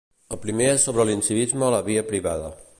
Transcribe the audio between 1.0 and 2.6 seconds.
l'incivisme a la via privada.